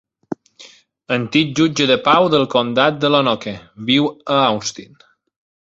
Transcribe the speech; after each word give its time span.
Antic 1.17 1.51
jutge 1.59 1.87
de 1.91 1.97
pau 2.07 2.31
del 2.35 2.47
comtat 2.57 2.99
de 3.05 3.13
Lonoke, 3.17 3.57
viu 3.93 4.13
a 4.39 4.41
Austin. 4.49 4.99